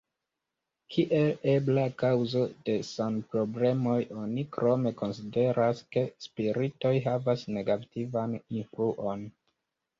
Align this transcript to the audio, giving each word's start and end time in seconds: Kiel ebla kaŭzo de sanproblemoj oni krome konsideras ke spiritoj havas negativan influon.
Kiel 0.93 1.27
ebla 1.51 1.83
kaŭzo 2.03 2.41
de 2.69 2.77
sanproblemoj 2.93 3.99
oni 4.23 4.47
krome 4.57 4.95
konsideras 5.03 5.85
ke 5.97 6.05
spiritoj 6.29 6.97
havas 7.07 7.47
negativan 7.61 8.39
influon. 8.61 9.27